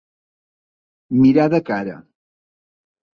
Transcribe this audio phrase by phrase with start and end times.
[1.19, 1.99] Mirar de cara.